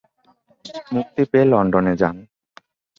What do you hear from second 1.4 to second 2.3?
লন্ডনে যান।